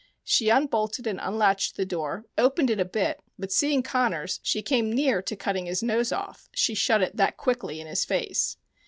She 0.23 0.49
un 0.49 0.65
bolted 0.65 1.05
and 1.05 1.19
unlatched 1.21 1.75
the 1.77 1.85
door, 1.85 2.25
opened 2.35 2.71
it 2.71 2.79
a 2.79 2.85
bit, 2.85 3.21
but 3.37 3.51
seeing 3.51 3.83
Connors, 3.83 4.39
she 4.41 4.63
came 4.63 4.91
near 4.91 5.21
cutting 5.21 5.67
his 5.67 5.83
nose 5.83 6.11
off, 6.11 6.49
she 6.55 6.73
shut 6.73 7.03
it 7.03 7.17
that 7.17 7.37
quickly 7.37 7.79
in 7.79 7.85
his 7.85 8.03
face. 8.03 8.57